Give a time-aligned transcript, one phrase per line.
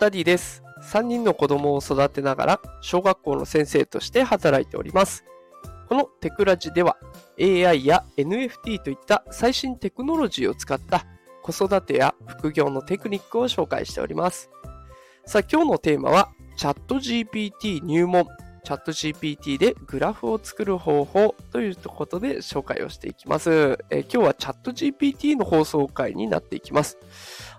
[0.00, 0.62] ダディです。
[0.82, 5.26] 3人の子供を育てながら小学校の先生として働いております。
[5.90, 6.96] このテクラジでは
[7.38, 11.04] AI や NFT といった最新テクノロジーを使った
[11.42, 14.48] 子育てや副業のテクニックを紹介しております。
[15.26, 18.24] さあ今日のテーマはチャット GPT 入門
[18.64, 23.78] チャット GPT でグラフを作る方法ということで紹介をしていきます。
[23.90, 26.96] え今日はチャット GPT の放送回になっていきます。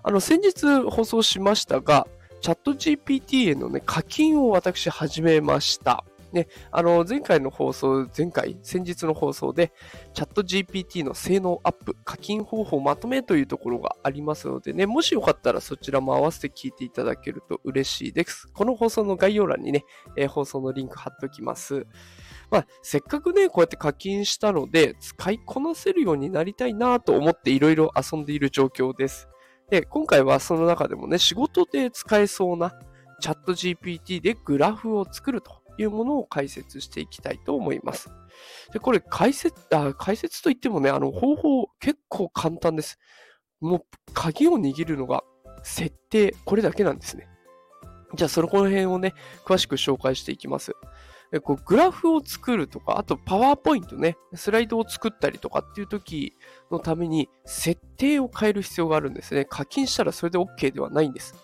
[0.02, 2.08] あの、先日放送しましたが、
[2.42, 6.04] チャット GPT へのね、課金を私始めました。
[6.32, 9.72] ね、あの、前回の放送、前回、先日の放送で、
[10.12, 18.48] チャット GPT の性能アップ、課金方法まとめというところがありますのでね、もしよかったらそちらも合わせて聞いていただけると嬉しいです。
[18.48, 19.84] この放送の概要欄にね、
[20.16, 21.86] えー放送のリンク貼っておきます。
[22.50, 29.28] まあ、せっかくね、こうやって課金したので、使いこなせるようになりたいなと思っていろいろ遊んでいる状況です。
[29.72, 32.74] で、今回はその中でもね、仕事で使えそうな
[33.22, 38.10] チャット GPT でグラフを作るというものを解説していきたいと思います。
[38.74, 42.98] で、これ解説、あ解説といってもね、あの方法結構簡単です。
[43.62, 45.24] もう鍵を握るのが
[45.62, 47.26] 設定、これだけなんですね。
[48.14, 49.14] じゃあ、そのこの辺をね、
[49.46, 50.72] 詳しく紹介していきます。
[51.40, 56.34] こうグラフを作るとか、あとパワーポイントね、スライドを作ったりとかっていう時
[56.70, 59.44] のために設定を変える必要があるんですね。
[59.44, 61.34] 課金したらそれで OK ではないんです。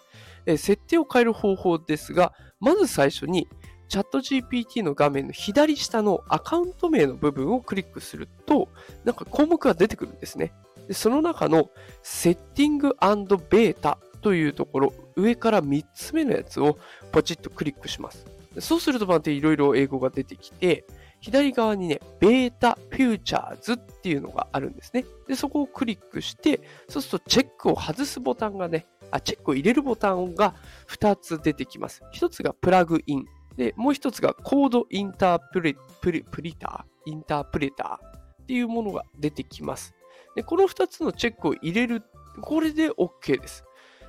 [0.46, 3.48] え設定を変える方法ですが、まず最初に
[3.88, 8.68] チャット GPT の画面の左下のアカウント名の部分をクリックすると、
[9.04, 10.52] なんか項目が出てくるんですね。
[10.86, 11.70] でその中の
[12.02, 16.78] セッティングベータというところ、上から3つ目のやつを
[17.12, 18.37] ポチッとクリックします。
[18.60, 20.84] そうするとまたいろいろ英語が出てきて、
[21.20, 25.04] 左側にね、ベータフューチャーズっていうのがあるんですね。
[25.26, 30.54] で、そこをクリックして、そうするとチェックを外すボタンがね、あ、チェックを入れるボタンが
[30.88, 32.02] 2つ出てきます。
[32.14, 33.24] 1つがプラグイン。
[33.56, 39.94] で、もう1つがコードインタープレプレプリター、インタープレターっていうものが出てきます。
[40.36, 42.04] で、この2つのチェックを入れる、
[42.40, 43.64] これで OK です。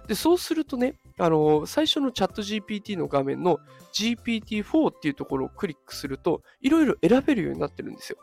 [0.08, 3.60] で、そうするとね、あの最初のチャット GPT の画面の
[3.94, 8.18] GPT-4 っていうところをクリックすると、いろいろ選べるようになってるんですよ。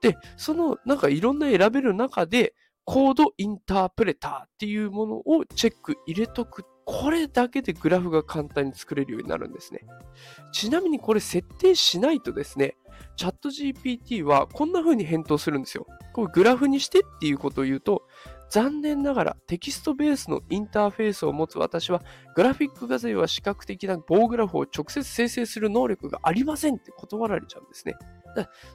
[0.00, 2.54] で、そのなんかいろんな選べる中で、
[2.84, 6.64] コードインタープレターっていうものをチェック入れとく。
[6.86, 9.80] これだけでグラフが簡単に作れるようになるんですね。
[10.52, 12.78] ちなみにこれ設定しないとですね、
[13.16, 15.86] チャット GPT はこんな風に返答するんですよ。
[16.14, 18.04] これグラフにしてっていうことを言うと、
[18.50, 22.02] 残念ながらテキストベースのインターフェースを持つ私は
[22.34, 27.96] グラフィック画像や視覚的な棒グラフを直接生成する能力がありませんって断られちゃうんですね。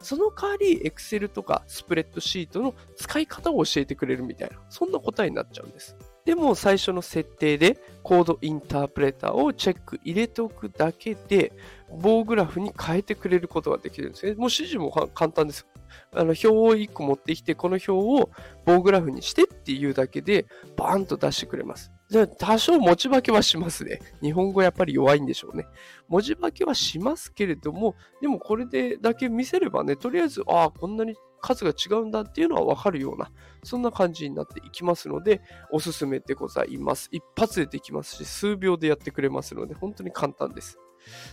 [0.01, 5.95] その代わり Excel とかスプレッドシートの使い方を教えてくれるみたいな、そんな答えになっちゃうんです。
[6.25, 11.51] でも最初の設定でコードインタープレーターをチェック入れておくだけで
[11.89, 14.33] 棒グラフに変えてくれることができるんですね。
[14.33, 15.67] もう指示も簡単です。
[16.13, 18.29] あの表を1個持ってきて、この表を
[18.65, 20.45] 棒グラフにしてっていうだけで、
[20.75, 21.91] バーンと出してくれます。
[22.09, 23.99] で多少持ち化けはしますね。
[24.21, 25.65] 日本語やっぱり弱いんでしょうね。
[26.07, 33.31] 文字化けはしますけれども、でもこれでだけ見せればね、とりあえず、ああ、こんなに数が違うんだっていうのはわかるような、
[33.63, 37.09] そんな感じになっていきますので、おすすめでございます。
[37.11, 40.79] 一発でできますし、数秒でやってくれますので、本当に簡単です。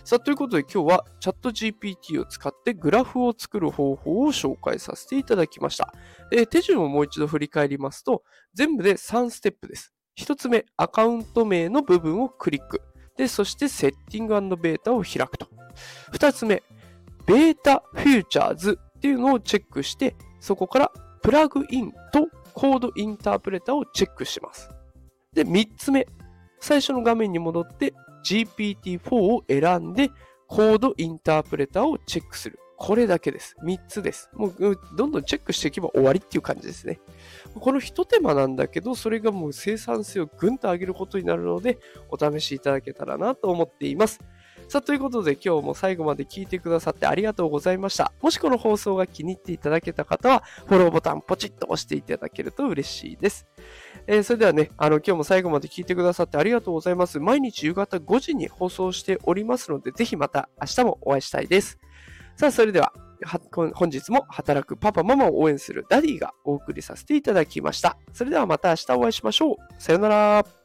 [0.03, 5.93] さあ、ということで今日はチャット GPT を使ってグラフを作る方法を紹介させていただきました。
[6.31, 8.23] えー手順をもう一度振り返りますと、
[8.53, 9.93] 全部で3ステップです。
[10.17, 12.81] 1つ目、アカウント名の部分をクリック。
[13.17, 15.47] で、そしてセッティングベータを開くと。
[16.13, 16.63] 2つ目、
[17.25, 24.69] ベータフューチャーズっていうのをチェックして、そこからプラグインとコードインタープレタをチェックします。
[25.33, 26.07] で、3つ目、
[26.59, 27.93] 最初の画面に戻って
[28.23, 30.11] GPT-4 を選んで、
[30.47, 32.59] コードインタープレターをチェックする。
[32.77, 33.55] これだけです。
[33.63, 34.29] 3つです。
[34.33, 36.99] もう、どんどんチェックしていけば終わりっていう感じですね。
[37.53, 41.77] この一手間なんだけど、それがもう生産性をぐんと上げることになるので、
[42.09, 44.19] お試しいただけたらなと思っています。
[44.67, 48.13] さあ、ということで今日も最後まで聞いてくださってありがとうございました。
[48.21, 53.45] もしこの放送が気に入っていただけた方は、フォローボタンポチッと押していただけると嬉しいです。
[54.07, 57.19] えーそれではね、あの、今日も最後まで聞いてくださってありがとうございます。
[57.19, 61.79] 毎日夕方5時に放送しておりますので、ぜひまた明日もお会いしたいです。
[62.35, 62.93] さあ、それでは、
[63.53, 67.97] 本日も働くパパママを応援するダディがお送りさせていただきました。
[68.13, 69.55] それではまた明日お会いしましょう。
[69.77, 70.60] さよなら。